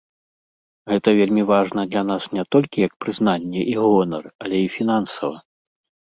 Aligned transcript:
Гэта 0.91 1.09
вельмі 1.19 1.43
важна 1.53 1.81
для 1.91 2.03
нас 2.13 2.23
не 2.39 2.43
толькі 2.57 2.83
як 2.87 2.93
прызнанне 3.07 3.61
і 3.75 3.77
гонар, 3.83 4.25
але 4.47 4.57
і 4.65 4.75
фінансава. 4.79 5.37